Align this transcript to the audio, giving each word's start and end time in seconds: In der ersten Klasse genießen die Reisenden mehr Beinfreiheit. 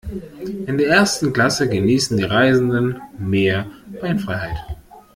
In 0.65 0.79
der 0.79 0.87
ersten 0.87 1.31
Klasse 1.31 1.69
genießen 1.69 2.17
die 2.17 2.23
Reisenden 2.23 2.99
mehr 3.19 3.67
Beinfreiheit. 4.01 4.57